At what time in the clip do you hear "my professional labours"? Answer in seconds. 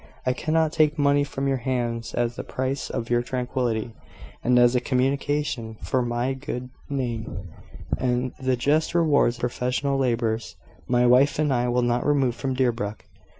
9.41-10.55